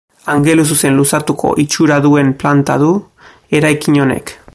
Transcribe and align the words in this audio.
Angeluzuzen 0.35 0.95
luzatuko 0.99 1.51
itxura 1.63 1.99
duen 2.07 2.31
planta 2.45 2.79
du 2.85 2.91
eraikin 3.61 4.01
honek. 4.07 4.35